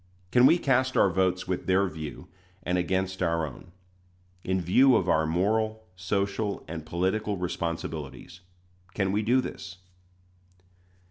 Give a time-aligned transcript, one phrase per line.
[0.31, 2.27] Can we cast our votes with their view,
[2.63, 3.71] and against our own?
[4.43, 8.39] In view of our moral, social, and political responsibilities,
[8.95, 9.77] can we do this?